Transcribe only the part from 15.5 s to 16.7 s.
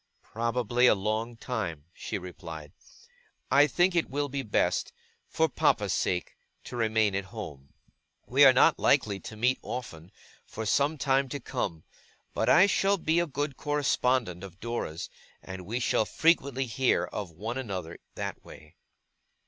we shall frequently